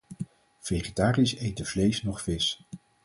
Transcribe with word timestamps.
Vegetariërs 0.59 1.33
eten 1.35 1.65
vlees 1.73 2.03
noch 2.03 2.21
vis. 2.21 2.49